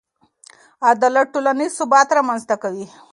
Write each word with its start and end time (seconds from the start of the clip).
عدالت 0.91 1.27
ټولنیز 1.33 1.71
ثبات 1.79 2.07
رامنځته 2.17 2.55
کوي. 2.63 2.85